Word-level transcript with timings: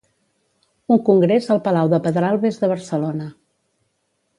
Un 0.95 1.01
Congrés 1.11 1.51
al 1.57 1.63
Palau 1.69 1.93
de 1.95 2.03
Pedralbes 2.09 2.61
de 2.65 2.75
Barcelona. 2.77 3.33